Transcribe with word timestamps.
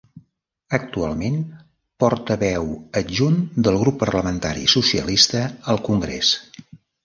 Actualment 0.77 1.35
portaveu 2.05 2.73
adjunt 3.03 3.37
del 3.69 3.79
Grup 3.85 4.03
Parlamentari 4.07 4.67
Socialista 4.77 5.47
al 5.75 5.83
Congrés. 5.93 6.37